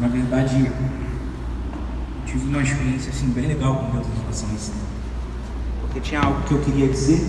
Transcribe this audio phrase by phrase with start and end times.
[0.00, 0.70] Na verdade,
[2.26, 4.72] tive uma experiência assim, bem legal com Deus em relação a isso.
[5.80, 7.20] Porque tinha algo que eu queria dizer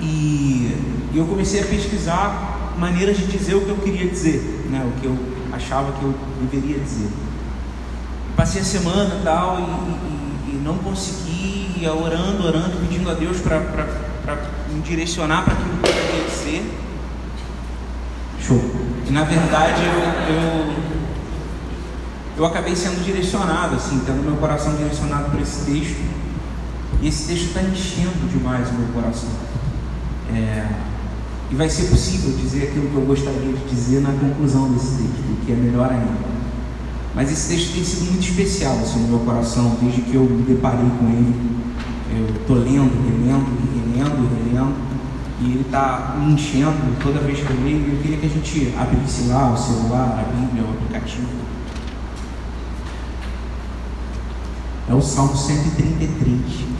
[0.00, 0.76] e
[1.14, 4.84] eu comecei a pesquisar maneiras de dizer o que eu queria dizer, né?
[4.84, 5.16] o que eu
[5.52, 6.14] achava que eu
[6.50, 7.08] deveria dizer.
[8.36, 13.38] Passei a semana tal, e, e, e não consegui, ia orando, orando, pedindo a Deus
[13.40, 13.58] para
[14.70, 16.85] me direcionar para aquilo que eu queria dizer.
[18.46, 18.62] Show.
[19.08, 20.74] E na verdade eu, eu,
[22.38, 26.00] eu acabei sendo direcionado, assim, tendo meu coração direcionado para esse texto.
[27.02, 29.30] E esse texto está enchendo demais o meu coração.
[30.32, 30.68] É,
[31.50, 35.44] e vai ser possível dizer aquilo que eu gostaria de dizer na conclusão desse texto,
[35.44, 36.36] que é melhor ainda.
[37.14, 40.42] Mas esse texto tem sido muito especial assim, no meu coração, desde que eu me
[40.42, 41.56] deparei com ele.
[42.14, 44.74] Eu estou lendo, relendo, relendo, relendo,
[45.40, 47.94] e ele está me enchendo toda vez que eu leio.
[47.94, 51.28] Eu queria que a gente abrisse lá o celular, a Bíblia, o aplicativo.
[54.88, 56.75] É o Salmo 133.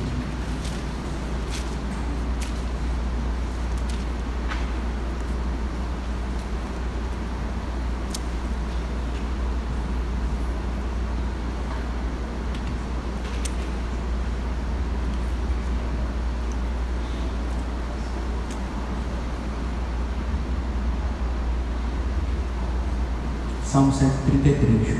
[23.77, 24.97] Salmo 133.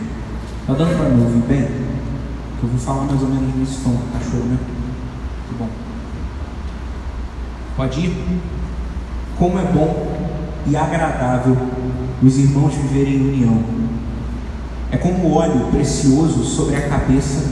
[0.61, 1.63] Está dando para me ouvir bem?
[2.63, 3.97] Eu vou falar mais ou menos nesse tom.
[4.15, 4.59] Achou, né?
[4.59, 5.69] Muito bom.
[7.75, 8.39] Pode ir?
[9.39, 10.29] Como é bom
[10.67, 11.57] e agradável
[12.23, 13.65] os irmãos viverem em união.
[14.93, 17.49] É como óleo precioso sobre a cabeça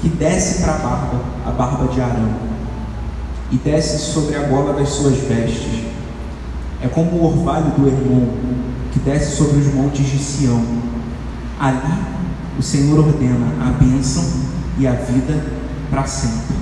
[0.00, 2.34] que desce para a barba, a barba de Arão,
[3.52, 5.84] e desce sobre a gola das suas vestes.
[6.82, 8.56] É como o orvalho do irmão
[8.96, 10.62] que desce sobre os montes de Sião.
[11.60, 11.92] Ali
[12.58, 14.24] o Senhor ordena a bênção
[14.78, 15.44] e a vida
[15.90, 16.56] para sempre.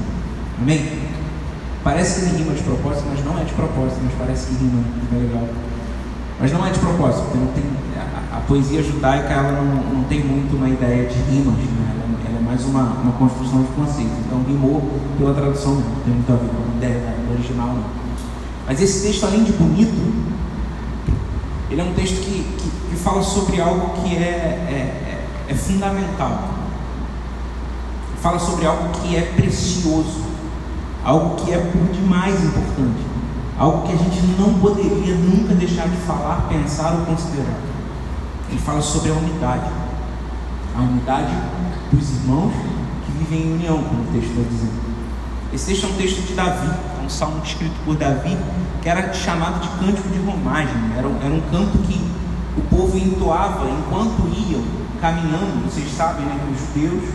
[0.60, 1.04] Amém?
[1.84, 5.16] Parece que rima de propósito, mas não é de propósito, mas parece que rima, é
[5.16, 5.48] legal.
[6.40, 7.62] Mas não é de propósito, porque não tem,
[7.96, 11.94] a, a poesia judaica ela não, não, tem muito uma ideia de rimas, né?
[11.94, 14.14] ela, ela, é mais uma, uma construção de conceitos.
[14.26, 14.82] Então rimou
[15.18, 17.68] pela tradução, não tem muito a ver com a ideia original.
[17.68, 17.84] Não.
[18.66, 20.34] Mas esse texto, além de bonito,
[21.74, 25.54] ele é um texto que, que, que fala sobre algo que é, é, é, é
[25.54, 26.50] fundamental.
[28.22, 30.22] Fala sobre algo que é precioso,
[31.04, 33.04] algo que é por demais importante,
[33.58, 37.58] algo que a gente não poderia nunca deixar de falar, pensar ou considerar.
[38.48, 39.68] Ele fala sobre a unidade,
[40.76, 41.34] a unidade
[41.90, 42.52] dos irmãos
[43.04, 44.84] que vivem em união, como o texto está dizendo.
[45.52, 48.38] Esse texto é um texto de Davi, é um salmo escrito por Davi,
[48.84, 50.76] que era chamado de cântico de romagem.
[50.94, 51.98] Era, era um canto que
[52.54, 54.62] o povo entoava enquanto iam
[55.00, 55.64] caminhando.
[55.64, 57.10] Vocês sabem né, que os judeus,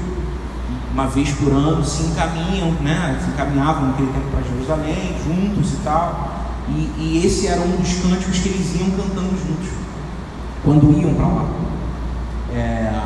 [0.91, 5.77] uma vez por ano, se encaminham, né, se encaminhavam naquele tempo para Jerusalém, juntos e
[5.83, 6.39] tal.
[6.69, 9.69] E, e esse era um dos cânticos que eles iam cantando juntos,
[10.63, 11.45] quando iam para lá.
[12.51, 13.01] É,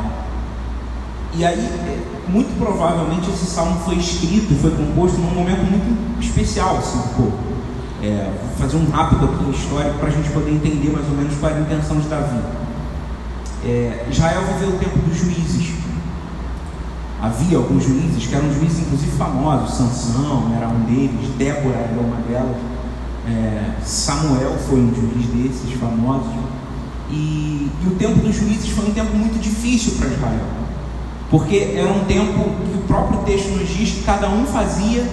[1.34, 6.78] e aí, é, muito provavelmente, esse salmo foi escrito, foi composto num momento muito especial,
[6.78, 7.53] assim, pô.
[8.04, 11.50] É, fazer um rápido aqui histórico para a gente poder entender mais ou menos qual
[11.50, 12.38] era a intenção de Davi.
[13.64, 15.72] É, Israel viveu o tempo dos juízes.
[17.22, 19.74] Havia alguns juízes que eram juízes, inclusive famosos.
[19.74, 22.56] Sansão era um deles, Débora era uma delas.
[23.26, 26.30] É, Samuel foi um juiz desses famosos.
[27.10, 30.64] E, e o tempo dos juízes foi um tempo muito difícil para Israel
[31.30, 35.04] porque era um tempo que o próprio texto nos diz que cada um fazia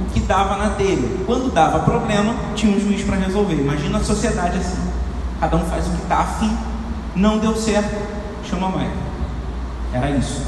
[0.00, 1.08] o que dava na telha.
[1.26, 3.54] Quando dava problema, tinha um juiz para resolver.
[3.54, 4.78] Imagina a sociedade assim.
[5.40, 6.56] Cada um faz o que está afim.
[7.14, 7.96] Não deu certo,
[8.48, 8.90] chama mais.
[9.92, 10.42] Era isso.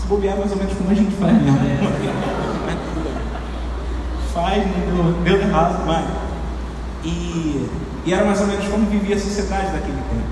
[0.00, 1.58] Se bobear mais ou menos como a gente faz mesmo.
[4.32, 6.04] faz, não deu, deu errado, mas.
[7.04, 7.68] E,
[8.06, 10.26] e era mais ou menos como vivia a sociedade daquele tempo.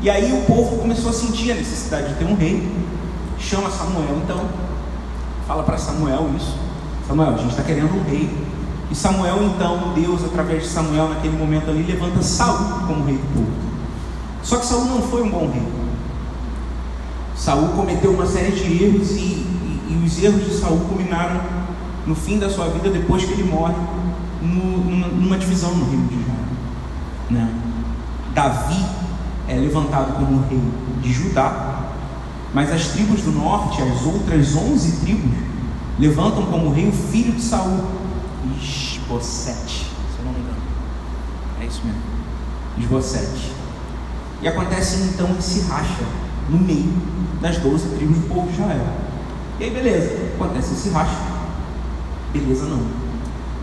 [0.00, 2.68] E aí o povo começou a sentir a necessidade de ter um rei.
[3.38, 4.48] Chama Samuel, então,
[5.46, 6.56] fala para Samuel isso.
[7.06, 8.30] Samuel, a gente está querendo um rei.
[8.90, 13.34] E Samuel, então, Deus, através de Samuel, naquele momento ali, levanta Saul como rei do
[13.34, 13.52] povo.
[14.42, 15.66] Só que Saul não foi um bom rei.
[17.36, 21.40] Saul cometeu uma série de erros e, e, e os erros de Saul culminaram
[22.06, 23.74] no fim da sua vida, depois que ele morre,
[24.42, 26.38] no, numa, divisão no reino de Israel.
[27.30, 27.54] Né?
[28.34, 28.84] Davi
[29.48, 30.60] é levantado como rei
[31.02, 31.73] de Judá,
[32.54, 35.30] mas as tribos do norte, as outras onze tribos,
[35.98, 37.84] levantam como rei o filho de Saul,
[38.56, 40.62] Isbosete, se eu não me engano.
[41.60, 42.00] É isso mesmo.
[42.78, 43.52] Isbosete.
[44.40, 46.04] E acontece então esse racha
[46.48, 46.92] no meio
[47.40, 48.86] das 12 tribos do povo de Israel.
[49.58, 51.16] E aí, beleza, acontece esse racha.
[52.32, 52.82] Beleza, não.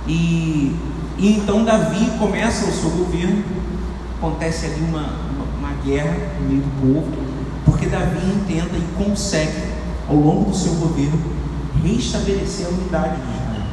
[0.06, 0.76] E,
[1.18, 3.44] e então Davi começa o seu governo.
[4.18, 7.31] Acontece ali uma, uma, uma guerra no meio do povo,
[7.82, 9.58] porque Davi tenta e consegue,
[10.08, 11.18] ao longo do seu governo,
[11.84, 13.68] restabelecer a unidade de Israel.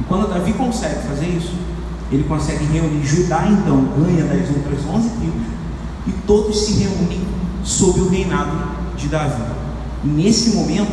[0.00, 1.52] E quando Davi consegue fazer isso,
[2.10, 5.42] ele consegue reunir Judá, então ganha das outras 11 tribos,
[6.06, 7.20] e todos se reúnem
[7.62, 8.56] sob o reinado
[8.96, 9.42] de Davi.
[10.04, 10.92] E nesse momento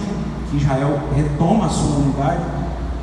[0.50, 2.44] que Israel retoma a sua unidade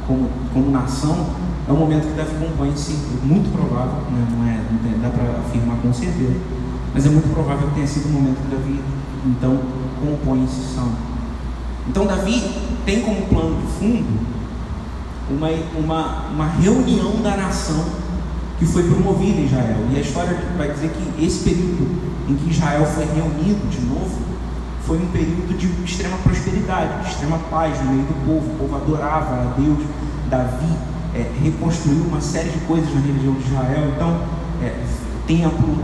[0.06, 1.27] como, como nação,
[1.67, 4.61] é o momento que Davi compõe esse, é muito provável, né, não é,
[4.93, 6.37] não dá para afirmar com certeza,
[6.93, 8.81] mas é muito provável que tenha sido o momento que Davi
[9.25, 9.59] então
[10.00, 10.97] compõe esse salmo.
[11.88, 12.43] Então Davi
[12.85, 14.38] tem como plano de fundo
[15.31, 17.85] uma, uma, uma reunião da nação
[18.59, 19.87] que foi promovida em Israel.
[19.93, 21.87] E a história vai dizer que esse período
[22.29, 24.29] em que Israel foi reunido de novo
[24.85, 28.53] foi um período de extrema prosperidade, de extrema paz no meio do povo.
[28.53, 29.79] O povo adorava a Deus.
[30.31, 30.73] Davi
[31.14, 33.93] é, reconstruiu uma série de coisas na religião de Israel.
[33.94, 34.21] Então,
[34.62, 34.75] é,
[35.26, 35.79] templo,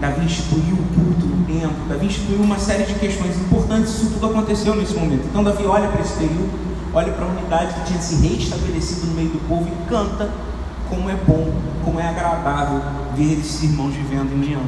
[0.00, 3.94] Davi instituiu o culto no templo, Davi instituiu uma série de questões importantes.
[3.94, 5.26] Isso tudo aconteceu nesse momento.
[5.26, 6.50] Então, Davi olha para esse período,
[6.94, 10.30] olha para a unidade que tinha se reestabelecido no meio do povo e canta
[10.88, 11.52] como é bom,
[11.84, 12.80] como é agradável
[13.14, 14.62] ver esses irmãos vivendo em união.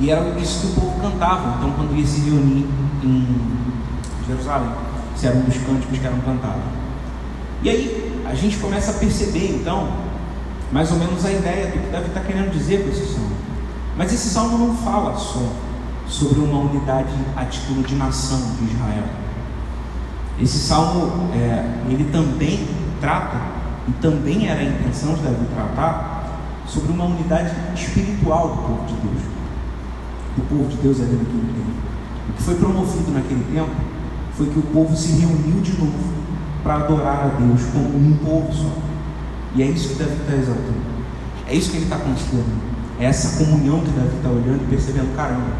[0.00, 2.66] E era isso que o povo cantava, então, quando ia se reunir
[3.04, 3.26] em
[4.26, 4.70] Jerusalém.
[5.14, 6.62] Esse era um dos cânticos que eram cantados.
[7.62, 9.86] E aí, a gente começa a perceber, então,
[10.72, 13.39] mais ou menos a ideia do que Davi está querendo dizer com esse salmo.
[14.00, 15.46] Mas esse salmo não fala só
[16.08, 19.04] sobre uma unidade a título de nação de Israel.
[20.40, 22.66] Esse salmo, é, ele também
[22.98, 23.36] trata
[23.86, 28.94] e também era a intenção de Davi tratar sobre uma unidade espiritual do povo de
[28.94, 29.22] Deus.
[30.34, 31.70] Do povo de Deus ali naquele tempo.
[32.30, 33.70] O que foi promovido naquele tempo
[34.32, 36.14] foi que o povo se reuniu de novo
[36.62, 38.72] para adorar a Deus como um povo só.
[39.54, 40.90] E é isso que Davi está exaltando.
[41.46, 42.69] É isso que ele está considerando.
[43.00, 45.52] É essa comunhão que Davi está olhando e percebendo, caramba,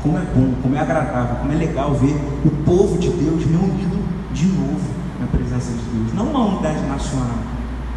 [0.00, 2.14] como é bom, como é agradável, como é legal ver
[2.44, 3.98] o povo de Deus reunido
[4.32, 4.80] de novo
[5.18, 6.14] na presença de Deus.
[6.14, 7.38] Não uma unidade nacional,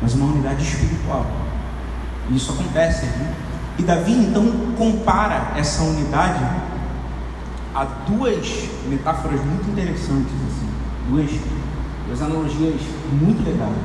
[0.01, 1.27] mas uma unidade espiritual.
[2.29, 3.27] E isso acontece aqui.
[3.77, 6.43] E Davi então compara essa unidade
[7.75, 10.67] a duas metáforas muito interessantes, assim,
[11.09, 11.29] duas,
[12.07, 13.75] duas analogias muito legais.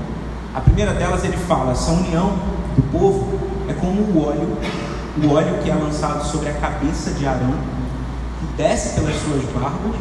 [0.54, 2.32] A primeira delas ele fala: essa união
[2.74, 3.38] do povo
[3.68, 4.56] é como o óleo,
[5.16, 7.54] o óleo que é lançado sobre a cabeça de Arão,
[8.40, 9.96] que desce pelas suas barbas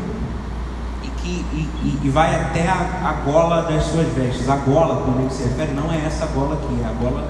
[1.22, 4.50] que, e, e, e vai até a, a, gola das suas vestes.
[4.50, 7.28] A gola, quando ele se refere, não é essa gola aqui, é a gola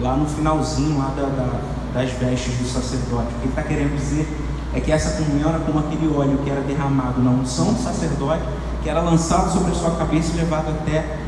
[0.00, 1.60] lá no finalzinho lá da, da,
[1.94, 3.26] das vestes do sacerdote.
[3.26, 4.26] O que ele está querendo dizer
[4.74, 8.42] é que essa comunhão era como aquele óleo que era derramado na unção do sacerdote,
[8.82, 11.18] que era lançado sobre a sua cabeça e levado até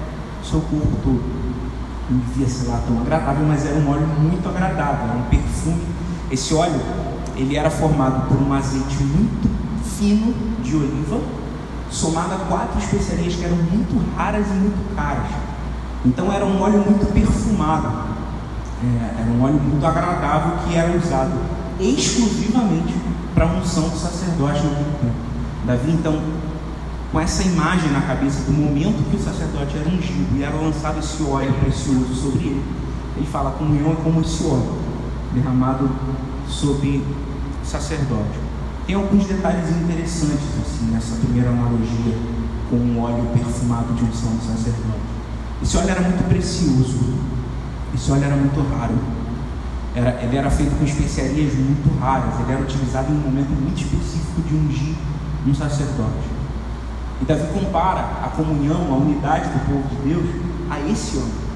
[0.42, 1.49] o seu corpo todo.
[2.10, 5.82] Não devia ser lá tão agradável, mas era um óleo muito agradável, era um perfume.
[6.30, 6.80] Esse óleo,
[7.36, 9.48] ele era formado por um azeite muito
[9.96, 11.20] fino de oliva,
[11.90, 15.26] somado a quatro especiarias que eram muito raras e muito caras.
[16.04, 17.88] Então era um óleo muito perfumado,
[18.82, 21.32] é, era um óleo muito agradável que era usado
[21.78, 22.94] exclusivamente
[23.34, 25.14] para a unção do sacerdote no tempo.
[25.66, 26.18] Davi então,
[27.12, 31.00] com essa imagem na cabeça do momento que o sacerdote era ungido e era lançado
[31.00, 32.64] esse óleo precioso sobre ele,
[33.16, 34.78] ele fala: comunhão é como esse óleo
[35.34, 35.90] derramado
[36.48, 38.38] sobre o sacerdote.
[38.86, 42.16] Tem alguns detalhes interessantes assim nessa primeira analogia
[42.68, 45.10] com o óleo perfumado de unção do sacerdote.
[45.62, 46.98] Esse óleo era muito precioso,
[47.94, 48.94] esse óleo era muito raro.
[49.92, 53.76] Era, ele era feito com especiarias muito raras, ele era utilizado em um momento muito
[53.76, 54.94] específico de ungir
[55.44, 56.39] um sacerdote.
[57.20, 60.24] E Davi compara a comunhão, a unidade do povo de Deus
[60.70, 61.50] a esse óleo.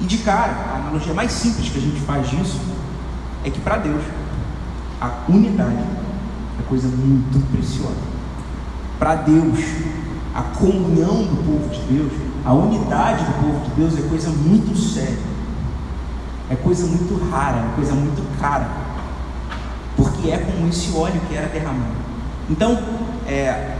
[0.00, 2.60] E de cara, a analogia mais simples que a gente faz disso
[3.44, 4.02] é que para Deus
[5.00, 5.84] a unidade
[6.58, 8.12] é coisa muito preciosa.
[8.98, 9.58] Para Deus,
[10.34, 12.12] a comunhão do povo de Deus,
[12.44, 15.32] a unidade do povo de Deus é coisa muito séria.
[16.50, 18.68] É coisa muito rara, é coisa muito cara.
[19.96, 22.02] Porque é como esse óleo que era derramado.
[22.50, 22.78] Então,
[23.26, 23.78] é,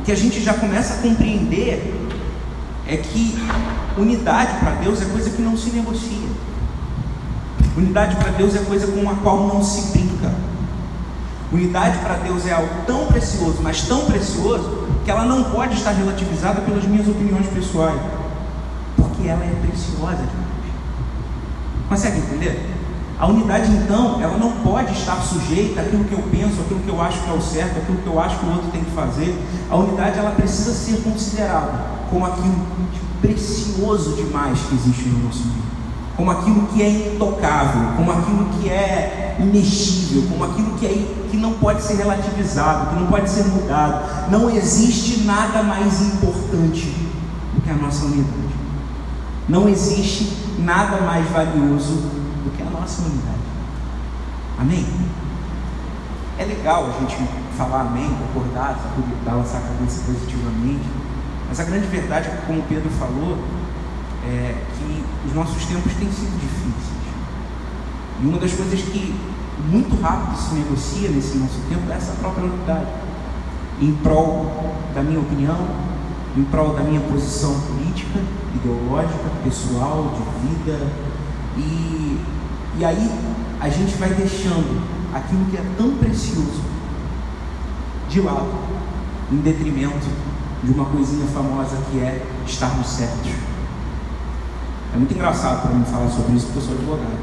[0.00, 1.94] o que a gente já começa a compreender
[2.88, 3.38] é que
[3.98, 6.28] unidade para Deus é coisa que não se negocia.
[7.76, 10.32] Unidade para Deus é coisa com a qual não se brinca.
[11.52, 15.90] Unidade para Deus é algo tão precioso, mas tão precioso, que ela não pode estar
[15.90, 18.00] relativizada pelas minhas opiniões pessoais,
[18.96, 20.70] porque ela é preciosa demais.
[21.90, 22.79] Consegue entender?
[23.20, 27.00] A unidade, então, ela não pode estar sujeita àquilo que eu penso, àquilo que eu
[27.02, 29.38] acho que é o certo, àquilo que eu acho que o outro tem que fazer.
[29.70, 31.72] A unidade, ela precisa ser considerada
[32.08, 32.54] como aquilo
[32.92, 35.70] de precioso demais que existe no nosso mundo
[36.20, 41.36] como aquilo que é intocável, como aquilo que é imexível, como aquilo que, é, que
[41.38, 44.30] não pode ser relativizado, que não pode ser mudado.
[44.30, 46.94] Não existe nada mais importante
[47.54, 48.50] do que a nossa unidade.
[49.48, 52.19] Não existe nada mais valioso
[52.80, 53.38] nossa unidade.
[54.58, 54.86] Amém?
[56.38, 57.16] É legal a gente
[57.56, 58.78] falar amém, concordar,
[59.24, 60.88] balançar a cabeça positivamente,
[61.48, 63.38] mas a grande verdade é que, como Pedro falou,
[64.24, 66.90] é que os nossos tempos têm sido difíceis.
[68.22, 69.14] E uma das coisas que
[69.68, 72.86] muito rápido se negocia nesse nosso tempo é essa própria unidade.
[73.80, 75.68] Em prol da minha opinião,
[76.36, 78.20] em prol da minha posição política,
[78.54, 80.86] ideológica, pessoal, de vida.
[81.56, 81.99] E,
[82.80, 83.10] e aí
[83.60, 84.82] a gente vai deixando
[85.12, 86.62] aquilo que é tão precioso
[88.08, 88.48] de lado,
[89.30, 90.06] em detrimento
[90.64, 93.32] de uma coisinha famosa que é estarmos certos.
[94.94, 97.18] É muito engraçado para mim falar sobre isso, porque eu sou advogado.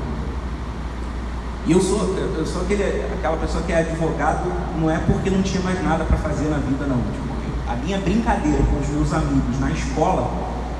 [1.65, 2.83] E eu sou, eu sou aquele,
[3.17, 4.45] aquela pessoa que é advogado,
[4.79, 6.97] não é porque não tinha mais nada para fazer na vida, não.
[6.97, 7.33] Tipo,
[7.67, 10.31] a minha brincadeira com os meus amigos na escola,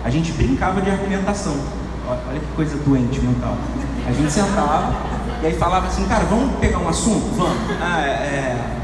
[0.04, 1.56] a gente brincava de argumentação.
[2.08, 3.58] Olha que coisa doente mental.
[4.08, 4.94] A gente sentava
[5.44, 7.36] e aí falava assim, cara, vamos pegar um assunto?
[7.36, 7.58] Vamos.
[7.82, 8.78] Ah, é, é,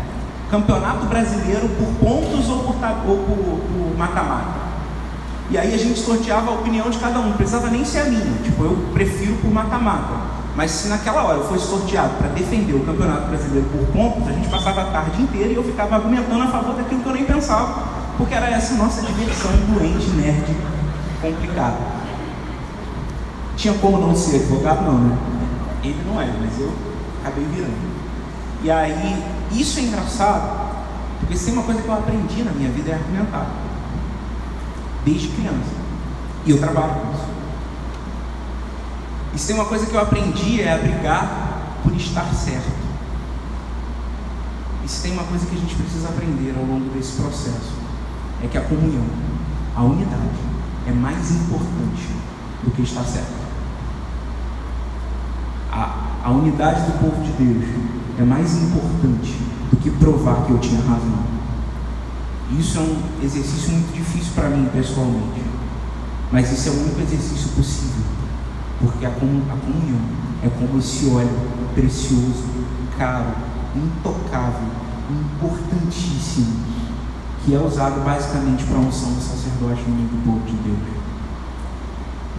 [0.51, 4.63] campeonato brasileiro por pontos ou por mata-mata?
[5.49, 8.05] E aí a gente sorteava a opinião de cada um, não precisava nem ser a
[8.05, 8.37] minha.
[8.43, 10.33] Tipo, eu prefiro por mata-mata.
[10.55, 14.31] Mas se naquela hora eu fosse sorteado para defender o Campeonato Brasileiro por pontos, a
[14.31, 17.25] gente passava a tarde inteira e eu ficava argumentando a favor daquilo que eu nem
[17.25, 17.83] pensava.
[18.17, 20.55] Porque era essa nossa diversão doente, nerd,
[21.21, 21.92] complicada.
[23.55, 24.83] Tinha como não ser advogado?
[24.83, 25.17] Não, né?
[25.83, 26.74] Ele não é, mas eu
[27.22, 27.93] acabei virando.
[28.63, 30.77] E aí, isso é engraçado,
[31.19, 33.50] porque se tem uma coisa que eu aprendi na minha vida é argumentar
[35.05, 35.83] desde criança.
[36.45, 37.33] E eu trabalho com isso.
[39.36, 42.72] Se tem uma coisa que eu aprendi é a brigar por estar certo.
[44.83, 47.74] E se tem uma coisa que a gente precisa aprender ao longo desse processo,
[48.43, 49.05] é que a comunhão,
[49.75, 50.39] a unidade,
[50.88, 52.10] é mais importante
[52.63, 53.42] do que estar certo.
[55.73, 55.89] A,
[56.23, 57.65] a unidade do povo de Deus
[58.19, 59.39] é mais importante
[59.71, 61.23] do que provar que eu tinha razão.
[62.51, 65.41] Isso é um exercício muito difícil para mim pessoalmente,
[66.31, 68.03] mas isso é o único exercício possível,
[68.79, 69.99] porque a, comunhão
[70.43, 71.41] é como esse óleo
[71.73, 72.43] precioso,
[72.95, 73.33] caro,
[73.75, 74.69] intocável,
[75.09, 76.53] importantíssimo,
[77.43, 80.77] que é usado basicamente para a unção do sacerdote no meio do povo de Deus.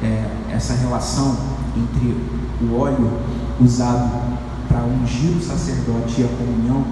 [0.05, 1.37] É, essa relação
[1.77, 2.17] entre
[2.63, 3.11] o óleo
[3.61, 4.11] usado
[4.69, 6.85] para ungir o sacerdote e a comunhão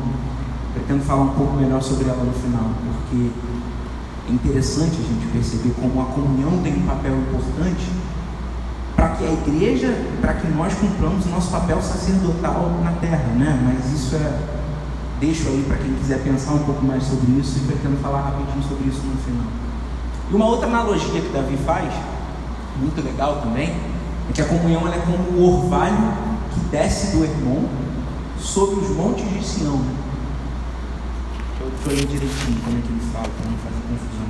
[0.73, 3.31] pretendo falar um pouco melhor sobre ela no final, porque
[4.29, 7.91] é interessante a gente perceber como a comunhão tem um papel importante
[8.97, 13.61] para que a igreja, para que nós cumpramos nosso papel sacerdotal na terra, né?
[13.65, 14.39] Mas isso é
[15.23, 18.63] deixo aí para quem quiser pensar um pouco mais sobre isso e pretendo falar rapidinho
[18.65, 19.47] sobre isso no final.
[20.29, 21.95] E uma outra analogia que Davi faz,
[22.81, 23.73] muito legal também,
[24.29, 26.15] é que a comunhão é como o orvalho
[26.53, 27.69] que desce do irmão
[28.39, 29.81] sobre os montes de Sião.
[31.61, 34.27] Eu ler direitinho como é que ele fala, para não fazer confusão.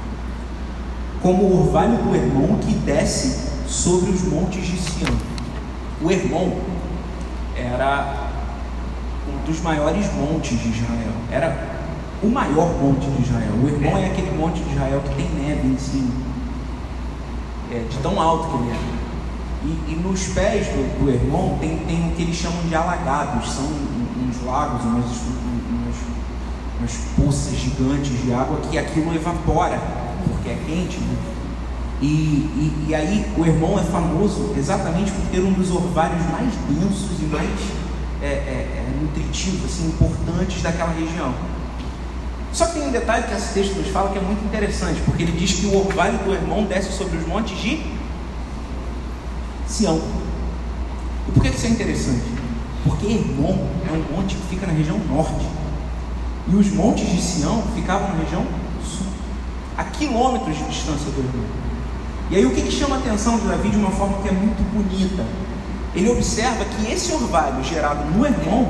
[1.23, 5.15] Como o orvalho do irmão que desce sobre os montes de Sião.
[6.03, 6.57] O irmão
[7.57, 8.31] era
[9.29, 11.13] um dos maiores montes de Israel.
[11.31, 11.73] Era
[12.23, 13.53] o maior monte de Israel.
[13.63, 16.13] O irmão é aquele monte de Israel que tem neve em cima.
[17.71, 19.02] É, de tão alto que ele é.
[19.65, 23.49] E, e nos pés do, do irmão tem, tem o que eles chamam de alagados,
[23.53, 25.05] são uns lagos, umas,
[26.79, 29.81] umas poças gigantes de água que aquilo evapora,
[30.25, 30.99] porque é quente.
[30.99, 31.17] Né?
[32.01, 36.53] E, e, e, aí o irmão é famoso exatamente por ter um dos orvalhos mais
[36.69, 37.49] densos e mais
[38.21, 41.33] é, é, é, nutritivos, assim, importantes daquela região.
[42.53, 45.23] Só que tem um detalhe que esse texto nos fala que é muito interessante, porque
[45.23, 47.81] ele diz que o orvalho do irmão desce sobre os montes de
[49.73, 49.99] Sião.
[51.27, 52.25] E por que isso é interessante?
[52.85, 53.57] Porque Hermon
[53.89, 55.47] é um monte que fica na região norte.
[56.47, 58.45] E os montes de Sião ficavam na região
[58.85, 59.07] sul,
[59.79, 61.49] a quilômetros de distância do Hermon.
[62.31, 64.33] E aí o que, que chama a atenção de Davi de uma forma que é
[64.33, 65.25] muito bonita?
[65.95, 68.67] Ele observa que esse orvalho gerado no Hermon,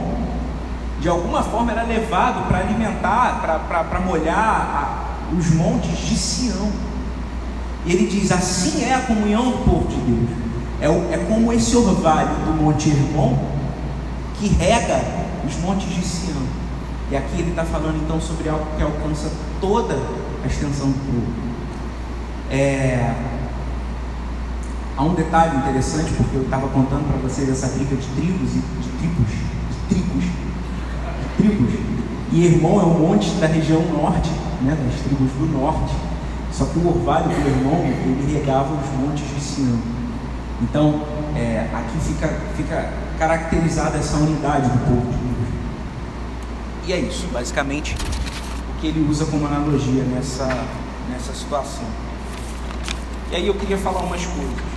[1.00, 6.70] de alguma forma era levado para alimentar, para molhar a, os montes de Sião.
[7.86, 10.41] E ele diz: assim é a comunhão do povo de Deus.
[10.82, 13.38] É, é como esse orvalho do Monte Hermon
[14.36, 15.00] que rega
[15.46, 16.42] os montes de Sião.
[17.08, 19.96] E aqui ele está falando então sobre algo que alcança toda
[20.42, 21.32] a extensão do povo.
[22.50, 23.14] É...
[24.96, 28.58] Há um detalhe interessante, porque eu estava contando para vocês essa briga de tribos e
[28.58, 31.74] de tribos, de tribos, de tribos.
[32.32, 34.30] E Irmão é um monte da região norte,
[34.62, 35.94] né, das tribos do norte.
[36.50, 40.01] Só que o orvalho do Irmão, ele regava os montes de Sião.
[40.62, 41.04] Então,
[41.34, 45.32] é, aqui fica, fica caracterizada essa unidade do povo de Deus.
[46.86, 47.96] E é isso, basicamente,
[48.70, 50.46] o que ele usa como analogia nessa,
[51.10, 51.84] nessa situação.
[53.30, 54.72] E aí eu queria falar umas coisas.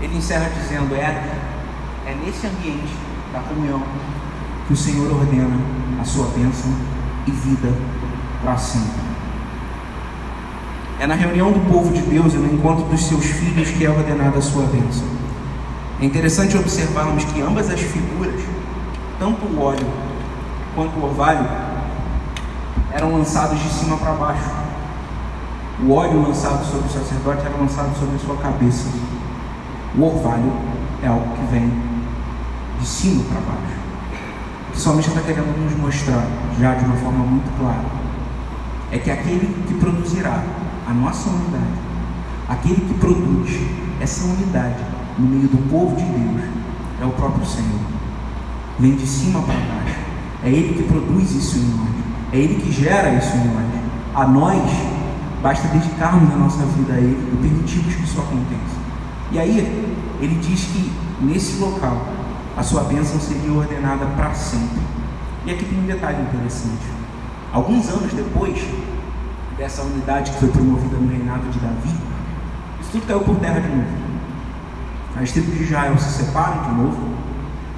[0.00, 1.40] Ele encerra dizendo: é,
[2.06, 2.94] é nesse ambiente
[3.32, 3.82] da comunhão
[4.66, 5.56] que o Senhor ordena
[6.00, 6.74] a sua bênção
[7.26, 7.68] e vida
[8.42, 9.11] para sempre.
[11.00, 13.90] É na reunião do povo de Deus e no encontro dos seus filhos que é
[13.90, 15.06] ordenada a sua bênção.
[16.00, 18.40] É interessante observarmos que ambas as figuras,
[19.18, 19.86] tanto o óleo
[20.74, 21.46] quanto o orvalho,
[22.92, 24.50] eram lançados de cima para baixo.
[25.84, 28.88] O óleo lançado sobre o sacerdote era lançado sobre a sua cabeça.
[29.96, 30.52] O orvalho
[31.02, 31.72] é algo que vem
[32.78, 33.82] de cima para baixo.
[34.72, 36.26] O somente está querendo nos mostrar,
[36.58, 37.84] já de uma forma muito clara,
[38.90, 40.42] é que aquele que produzirá
[40.86, 41.78] a nossa unidade,
[42.48, 43.50] aquele que produz
[44.00, 44.82] essa unidade
[45.18, 46.42] no meio do povo de Deus,
[47.00, 47.80] é o próprio Senhor.
[48.78, 50.00] Vem de cima para baixo.
[50.42, 51.88] É Ele que produz isso em nós.
[52.32, 53.62] É Ele que gera isso em nós.
[54.14, 54.62] A nós,
[55.42, 58.82] basta dedicarmos a nossa vida a Ele e permitirmos que isso aconteça.
[59.30, 59.58] E aí,
[60.20, 62.06] ele diz que nesse local,
[62.56, 64.80] a sua bênção seria ordenada para sempre.
[65.46, 66.84] E aqui tem um detalhe interessante.
[67.52, 68.62] Alguns anos depois,
[69.56, 71.94] dessa unidade que foi promovida no reinado de Davi,
[72.80, 74.02] isso tudo caiu por terra de novo.
[75.20, 76.98] As tribos de Israel se separam de novo,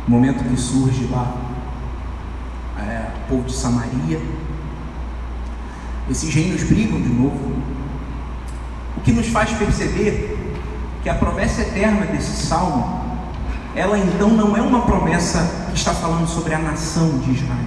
[0.06, 1.34] no momento que surge lá
[2.78, 4.20] é, o povo de Samaria.
[6.10, 7.54] Esses reinos brigam de novo.
[8.96, 10.54] O que nos faz perceber
[11.02, 13.02] que a promessa eterna desse salmo,
[13.74, 17.63] ela então não é uma promessa que está falando sobre a nação de Israel.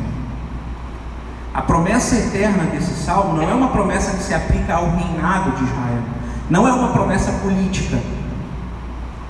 [1.57, 5.63] A promessa eterna desse salmo não é uma promessa que se aplica ao reinado de
[5.63, 6.03] Israel,
[6.51, 7.97] não é uma promessa política.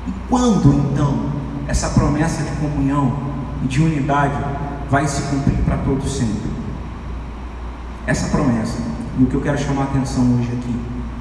[0.05, 1.31] E quando então
[1.69, 3.17] essa promessa de comunhão
[3.63, 4.43] e de unidade
[4.91, 6.51] vai se cumprir para todos sempre?
[8.05, 8.77] Essa promessa,
[9.17, 10.75] e o que eu quero chamar a atenção hoje aqui,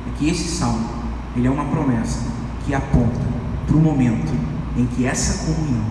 [0.09, 0.89] é que esse salmo,
[1.37, 2.19] ele é uma promessa
[2.65, 3.21] que aponta
[3.65, 4.33] para o momento
[4.77, 5.85] em que essa comunhão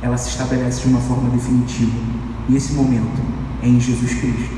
[0.00, 1.98] ela se estabelece de uma forma definitiva.
[2.48, 3.33] E esse momento
[3.64, 4.54] em Jesus Cristo.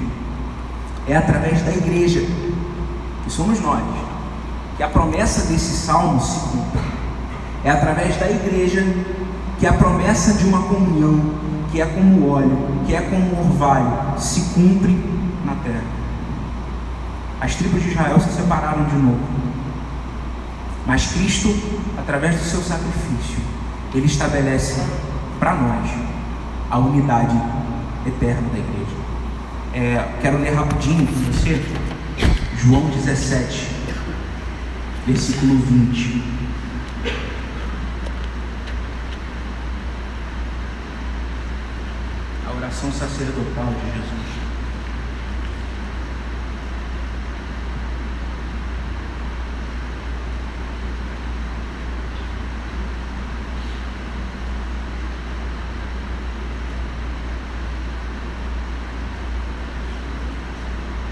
[1.06, 2.20] É através da igreja,
[3.24, 3.82] que somos nós,
[4.76, 6.80] que a promessa desse salmo se cumpre.
[7.64, 8.84] É através da igreja
[9.58, 11.34] que a promessa de uma comunhão,
[11.70, 14.92] que é como óleo, que é como orvalho, se cumpre
[15.44, 15.96] na terra.
[17.40, 19.20] As tribos de Israel se separaram de novo.
[20.86, 21.54] Mas Cristo,
[21.98, 23.38] através do seu sacrifício,
[23.94, 24.80] ele estabelece
[25.38, 25.90] para nós
[26.70, 27.36] a unidade
[28.06, 28.75] eterno da igreja.
[29.78, 31.62] É, quero ler rapidinho com você,
[32.56, 33.68] João 17,
[35.06, 36.22] versículo 20.
[42.48, 44.25] A oração sacerdotal de Jesus.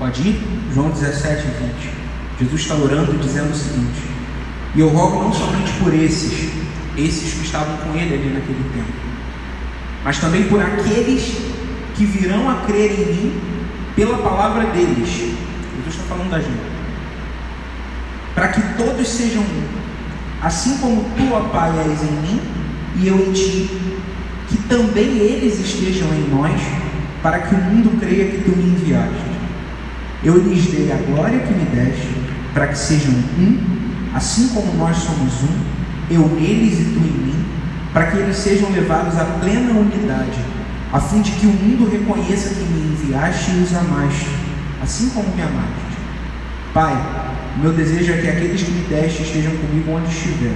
[0.04, 0.38] Pode ir?
[0.74, 1.94] João 17, 20.
[2.38, 4.02] Jesus está orando dizendo o seguinte:
[4.74, 6.52] E eu rogo não somente por esses,
[6.94, 8.92] esses que estavam com ele ali naquele tempo,
[10.04, 11.38] mas também por aqueles
[11.94, 13.40] que virão a crer em mim
[13.96, 15.08] pela palavra deles.
[15.08, 16.74] Jesus está falando da gente.
[18.34, 19.64] Para que todos sejam um,
[20.42, 22.40] assim como tu, Pai, és em mim
[22.96, 23.70] e eu em ti,
[24.50, 26.60] que também eles estejam em nós,
[27.22, 29.34] para que o mundo creia que tu me enviaste.
[30.24, 32.08] Eu lhes dei a glória que me deste,
[32.54, 33.58] para que sejam um,
[34.14, 35.74] assim como nós somos um,
[36.10, 37.44] eu neles e tu em mim,
[37.92, 40.38] para que eles sejam levados à plena unidade,
[40.90, 44.30] a fim de que o mundo reconheça que me enviaste e os amaste,
[44.82, 45.94] assim como me amaste.
[46.72, 46.96] Pai,
[47.60, 50.54] meu desejo é que aqueles que me deste estejam comigo onde estiver,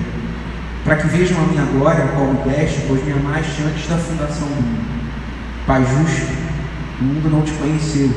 [0.82, 3.98] para que vejam a minha glória, a qual me deste, pois me amaste antes da
[3.98, 4.98] fundação do mundo.
[5.66, 6.32] Pai justo,
[7.00, 8.10] o mundo não te conheceu,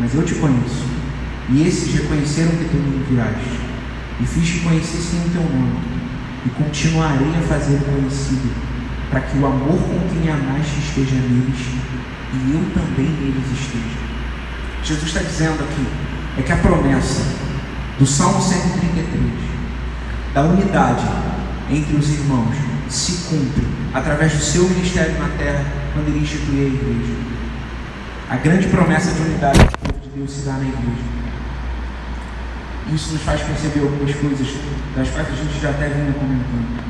[0.00, 0.85] mas eu te conheço.
[1.48, 3.60] E esses reconheceram que tu me enviaste,
[4.20, 5.96] e fiz-te conhecer sim o teu nome.
[6.44, 8.54] e continuarei a fazer conhecido,
[9.10, 11.58] para que o amor com quem amaste esteja neles
[12.32, 14.06] e eu também neles esteja.
[14.84, 15.86] Jesus está dizendo aqui
[16.38, 17.22] é que a promessa
[17.98, 19.06] do Salmo 133,
[20.34, 21.04] da unidade
[21.70, 22.54] entre os irmãos,
[22.88, 27.14] se cumpre através do seu ministério na terra, quando ele institui a igreja.
[28.28, 31.15] A grande promessa de unidade povo de Deus se dá na igreja.
[32.92, 34.46] Isso nos faz perceber algumas coisas
[34.94, 36.84] das quais a gente já até vinha comentando.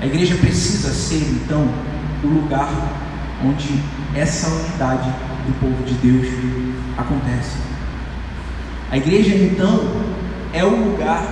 [0.00, 1.68] A igreja precisa ser, então,
[2.22, 2.70] o lugar
[3.44, 3.82] onde
[4.14, 5.10] essa unidade
[5.46, 6.28] do povo de Deus
[6.96, 7.56] acontece.
[8.90, 9.80] A igreja, então,
[10.52, 11.22] é o lugar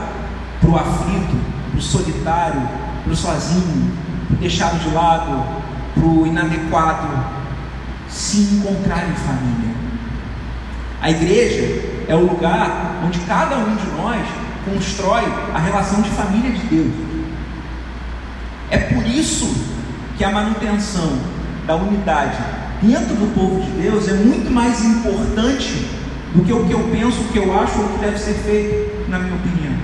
[0.60, 1.36] para o aflito,
[1.70, 2.68] para o solitário,
[3.04, 3.92] para o sozinho,
[4.26, 5.62] para o deixado de lado,
[5.94, 7.08] para o inadequado,
[8.08, 9.74] se encontrar em família.
[11.00, 14.26] A igreja é o lugar onde cada um de nós
[14.64, 15.22] constrói
[15.54, 16.92] a relação de família de Deus.
[18.68, 19.46] É por isso
[20.18, 21.18] que a manutenção
[21.68, 22.36] da unidade
[22.82, 25.88] dentro do povo de Deus é muito mais importante
[26.34, 28.34] do que o que eu penso, o que eu acho ou o que deve ser
[28.34, 29.74] feito, na minha opinião.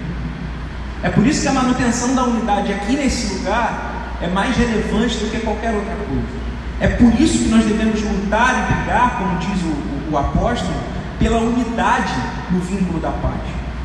[1.04, 5.30] É por isso que a manutenção da unidade aqui nesse lugar é mais relevante do
[5.30, 6.46] que qualquer outra coisa.
[6.80, 10.74] É por isso que nós devemos lutar e brigar, como diz o, o, o apóstolo,
[11.18, 12.12] pela unidade
[12.50, 13.40] no vínculo da paz.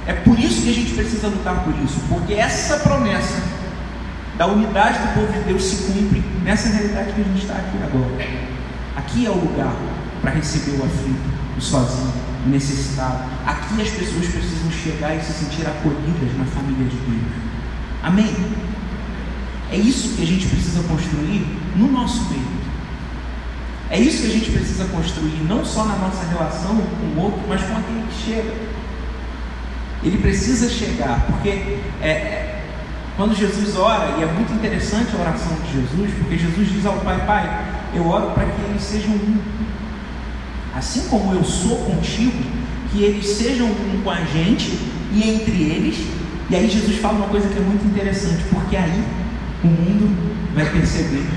[0.06, 3.42] É por isso que a gente precisa lutar por isso, porque essa promessa
[4.38, 7.78] da unidade do povo de Deus se cumpre nessa realidade que a gente está aqui
[7.84, 8.28] agora.
[8.96, 9.74] Aqui é o lugar
[10.22, 12.14] para receber o aflito, o sozinho,
[12.46, 13.24] o necessitado.
[13.46, 17.34] Aqui as pessoas precisam chegar e se sentir acolhidas na família de Deus.
[18.04, 18.36] Amém?
[19.72, 22.61] É isso que a gente precisa construir no nosso meio.
[23.92, 27.42] É isso que a gente precisa construir, não só na nossa relação com o outro,
[27.46, 28.54] mas com aquele que chega.
[30.02, 31.50] Ele precisa chegar, porque
[32.02, 32.64] é, é,
[33.18, 36.94] quando Jesus ora, e é muito interessante a oração de Jesus, porque Jesus diz ao
[37.00, 39.38] Pai: Pai, eu oro para que eles sejam um.
[40.74, 42.42] Assim como eu sou contigo,
[42.94, 44.72] que eles sejam um com a gente
[45.12, 45.98] e entre eles.
[46.50, 49.04] E aí Jesus fala uma coisa que é muito interessante, porque aí
[49.66, 51.28] o mundo vai perceber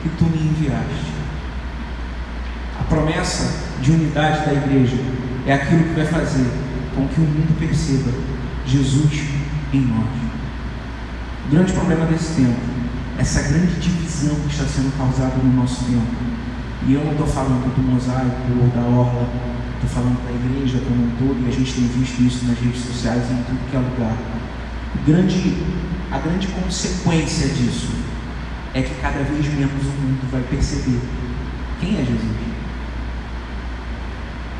[0.00, 1.13] que tu me enviaste.
[2.84, 4.98] A promessa de unidade da igreja
[5.46, 6.46] é aquilo que vai fazer
[6.94, 8.12] com que o mundo perceba
[8.66, 9.24] Jesus
[9.72, 10.06] em nós.
[11.46, 12.60] O grande problema desse tempo,
[13.18, 16.06] essa grande divisão que está sendo causada no nosso tempo.
[16.86, 19.28] E eu não estou falando do mosaico ou da orla,
[19.76, 22.84] estou falando da igreja como um todo, e a gente tem visto isso nas redes
[22.84, 24.16] sociais e em tudo que é lugar.
[24.94, 25.56] O grande,
[26.12, 27.88] a grande consequência disso
[28.74, 31.00] é que cada vez menos o mundo vai perceber
[31.80, 32.53] quem é Jesus.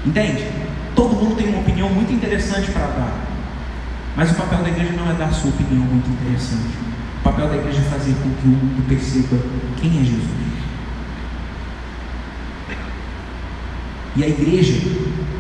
[0.05, 0.47] Entende?
[0.95, 3.13] Todo mundo tem uma opinião muito interessante para dar.
[4.17, 6.77] Mas o papel da igreja não é dar sua opinião muito interessante.
[7.21, 9.37] O papel da igreja é fazer com que o mundo perceba
[9.81, 10.45] quem é Jesus.
[14.17, 14.75] E a igreja,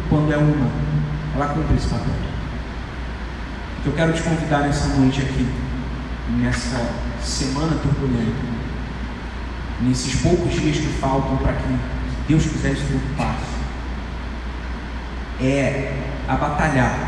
[0.09, 0.69] quando é uma,
[1.37, 2.07] ela cumpre esse papel.
[3.81, 5.47] Então, eu quero te convidar nessa noite aqui,
[6.41, 6.91] nessa
[7.23, 8.33] semana turbulenta,
[9.83, 11.77] nesses poucos dias que faltam para que
[12.27, 13.54] Deus quiser isso tudo passe
[15.45, 15.97] é
[16.29, 16.99] a batalhar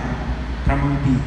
[0.64, 1.18] para manter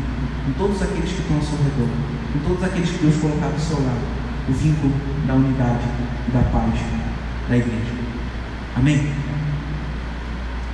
[0.46, 1.90] com todos aqueles que estão ao seu redor,
[2.34, 4.02] com todos aqueles que Deus colocar do seu lado,
[4.48, 4.94] o vínculo
[5.26, 5.86] da unidade
[6.28, 6.74] e da paz
[7.50, 7.94] da igreja.
[8.76, 9.12] Amém?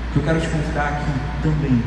[0.09, 1.11] O que eu quero te convidar aqui
[1.43, 1.81] também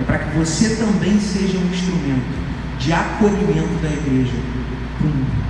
[0.00, 2.40] é para que você também seja um instrumento
[2.78, 4.36] de acolhimento da igreja
[4.98, 5.44] para o mundo.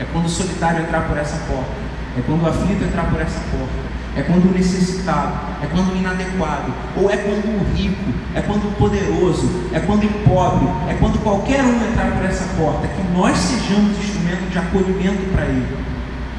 [0.00, 1.72] É quando o solitário entrar por essa porta,
[2.18, 5.96] é quando o aflito entrar por essa porta, é quando o necessitado, é quando o
[5.96, 8.02] inadequado, ou é quando o rico,
[8.34, 12.46] é quando o poderoso, é quando o pobre, é quando qualquer um entrar por essa
[12.56, 15.76] porta, que nós sejamos instrumento de acolhimento para ele,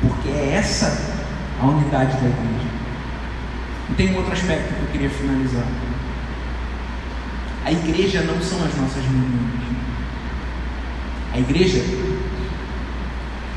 [0.01, 1.15] porque é essa
[1.61, 2.67] a unidade da igreja.
[3.91, 5.65] E tem um outro aspecto que eu queria finalizar.
[7.63, 9.67] A igreja não são as nossas reuniões.
[11.33, 11.83] A igreja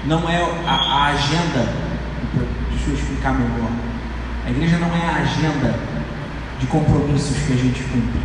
[0.05, 1.73] não é a, a agenda.
[2.71, 3.90] Deixa eu explicar melhor.
[4.47, 5.79] A igreja não é a agenda
[6.59, 8.21] de compromissos que a gente cumpre.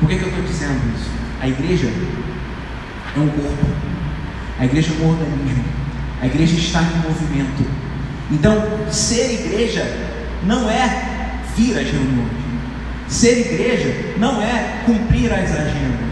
[0.00, 1.10] Por que, que eu estou dizendo isso?
[1.40, 1.88] A igreja
[3.16, 3.66] é um corpo.
[4.58, 5.64] A igreja é um organismo.
[6.20, 7.64] A igreja está em movimento.
[8.30, 9.84] Então, ser igreja
[10.44, 12.38] não é vir às reuniões.
[13.08, 16.08] Ser igreja não é cumprir as agendas.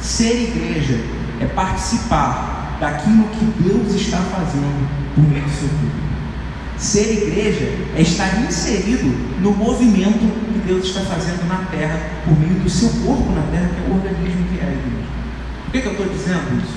[0.00, 0.98] Ser igreja
[1.40, 6.09] é participar daquilo que Deus está fazendo por meio do seu povo.
[6.80, 9.04] Ser igreja é estar inserido
[9.42, 10.18] no movimento
[10.50, 13.92] que Deus está fazendo na terra, por meio do seu corpo na terra, que é
[13.92, 15.10] o organismo que é a igreja.
[15.64, 16.72] Por que, que eu estou dizendo isso?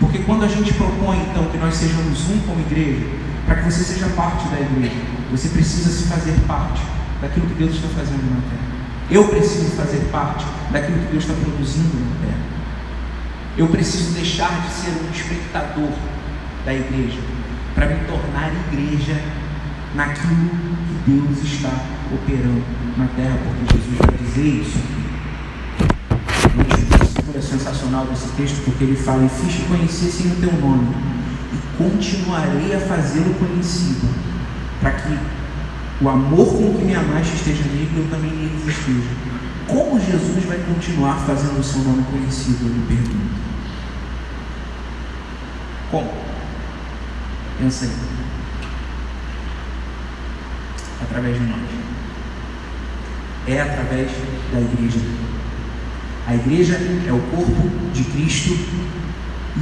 [0.00, 3.04] Porque quando a gente propõe então que nós sejamos um como igreja,
[3.44, 4.96] para que você seja parte da igreja,
[5.30, 6.80] você precisa se fazer parte
[7.20, 8.74] daquilo que Deus está fazendo na terra.
[9.10, 12.42] Eu preciso fazer parte daquilo que Deus está produzindo na terra.
[13.58, 15.90] Eu preciso deixar de ser um espectador
[16.64, 17.20] da igreja
[17.74, 19.20] para me tornar igreja
[19.94, 20.50] naquilo
[21.04, 21.70] que Deus está
[22.12, 22.62] operando
[22.96, 24.78] na terra, porque Jesus vai dizer isso.
[27.36, 30.94] É sensacional desse texto, porque ele fala: E fiz conhecessem o teu nome,
[31.52, 34.08] e continuarei a fazê-lo conhecido,
[34.80, 35.18] para que
[36.00, 39.24] o amor com que me amaste esteja nele e eu também neles esteja.
[39.66, 42.66] Como Jesus vai continuar fazendo o seu nome conhecido?
[42.66, 43.44] Eu me pergunto.
[45.90, 46.12] Como?
[47.58, 48.23] Pensa aí.
[51.04, 51.60] Através de nós.
[53.46, 54.10] É através
[54.52, 55.00] da igreja.
[56.26, 56.74] A igreja
[57.06, 58.56] é o corpo de Cristo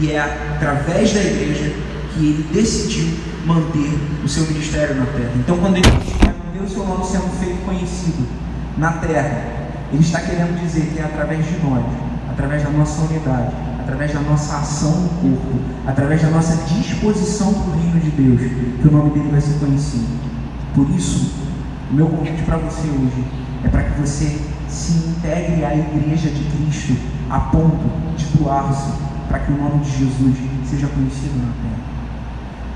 [0.01, 1.75] e é através da igreja
[2.15, 3.09] que ele decidiu
[3.45, 5.33] manter o seu ministério na terra.
[5.37, 8.27] Então, quando ele vai manter o seu nome sendo feito conhecido
[8.79, 11.85] na terra, ele está querendo dizer que é através de nós,
[12.31, 17.77] através da nossa unidade, através da nossa ação no corpo, através da nossa disposição para
[17.77, 18.41] o reino de Deus,
[18.81, 20.32] que o nome dele vai ser conhecido.
[20.75, 21.33] Por isso,
[21.91, 23.25] o meu convite para você hoje
[23.65, 26.97] é para que você se integre à igreja de Cristo
[27.29, 28.93] a ponto de doar-se
[29.29, 31.83] para que o nome de Jesus seja conhecido na terra.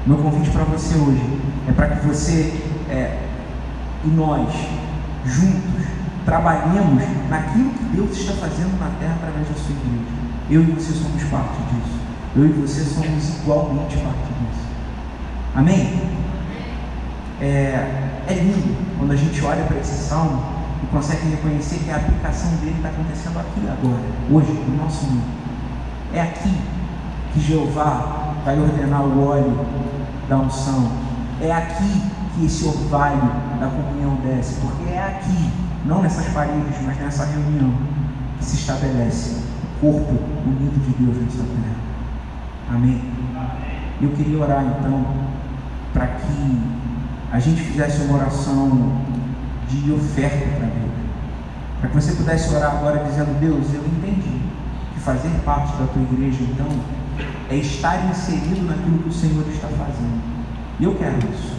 [0.06, 3.18] Meu convite para você hoje é para que você é,
[4.04, 4.54] e nós,
[5.24, 5.86] juntos,
[6.24, 10.16] trabalhemos naquilo que Deus está fazendo na terra através da sua igreja.
[10.50, 11.98] Eu e você somos parte disso.
[12.36, 14.66] Eu e você somos igualmente parte disso.
[15.54, 16.15] Amém?
[17.40, 20.42] É, é lindo quando a gente olha para esse salmo
[20.82, 25.24] e consegue reconhecer que a aplicação dele está acontecendo aqui agora, hoje, no nosso mundo.
[26.14, 26.54] É aqui
[27.32, 29.66] que Jeová vai ordenar o óleo
[30.28, 30.90] da unção.
[31.40, 32.02] É aqui
[32.34, 35.50] que esse orvalho da comunhão desce, porque é aqui,
[35.84, 37.72] não nessas paredes, mas nessa reunião,
[38.38, 39.42] que se estabelece
[39.82, 40.14] o corpo
[40.46, 41.76] unido de Deus nessa terra.
[42.74, 43.02] Amém?
[44.00, 45.04] Eu queria orar então
[45.92, 46.60] para que
[47.32, 49.00] a gente fizesse uma oração
[49.68, 50.96] de oferta para Deus.
[51.80, 54.40] Para que você pudesse orar agora dizendo, Deus, eu entendi
[54.94, 56.68] que fazer parte da tua igreja, então,
[57.50, 60.20] é estar inserido naquilo que o Senhor está fazendo.
[60.78, 61.56] E eu quero isso.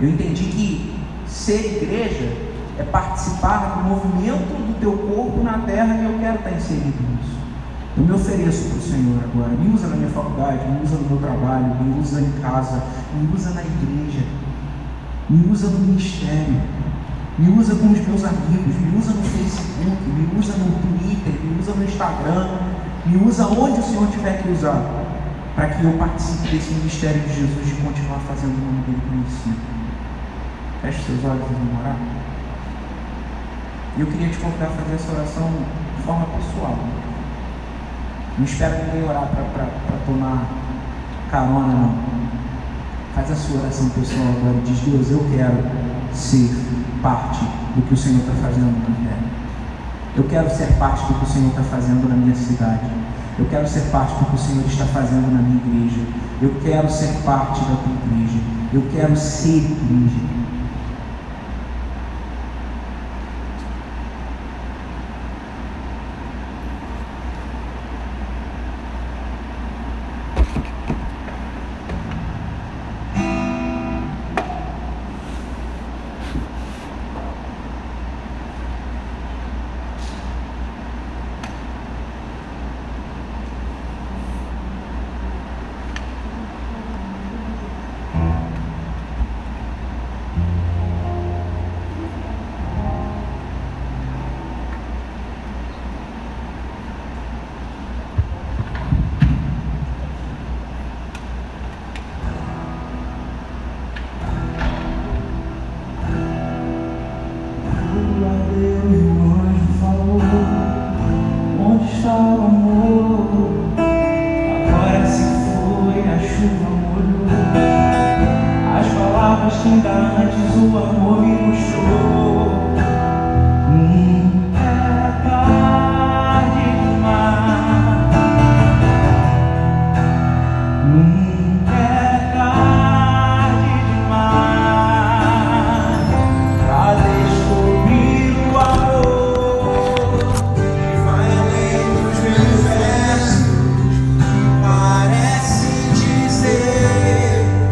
[0.00, 2.32] Eu entendi que ser igreja
[2.78, 7.34] é participar do movimento do teu corpo na terra e eu quero estar inserido nisso.
[7.96, 9.50] Eu me ofereço para o Senhor agora.
[9.50, 12.82] Me usa na minha faculdade, me usa no meu trabalho, me usa em casa,
[13.14, 14.26] me usa na igreja,
[15.28, 16.60] me usa no ministério,
[17.38, 21.60] me usa com os meus amigos, me usa no Facebook, me usa no Twitter, me
[21.60, 22.48] usa no Instagram,
[23.06, 24.82] me usa onde o Senhor tiver que usar,
[25.56, 29.74] para que eu participe desse ministério de Jesus de continuar fazendo o nome dele conhecido.
[30.82, 31.96] Feche seus olhos e vamos orar.
[33.96, 35.50] E eu queria te convidar a fazer essa oração
[35.96, 36.78] de forma pessoal.
[38.36, 40.44] Não espera ninguém orar para tomar
[41.30, 42.23] carona, não.
[43.14, 45.62] Faz a sua oração pessoal agora e diz: Deus, eu quero
[46.12, 46.50] ser
[47.00, 47.44] parte
[47.76, 49.24] do que o Senhor está fazendo na terra.
[50.16, 52.90] Eu quero ser parte do que o Senhor está fazendo na minha cidade.
[53.38, 56.00] Eu quero ser parte do que o Senhor está fazendo na minha igreja.
[56.42, 58.38] Eu quero ser parte da tua igreja.
[58.72, 60.33] Eu quero ser igreja.